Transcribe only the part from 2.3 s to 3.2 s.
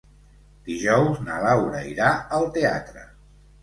al teatre.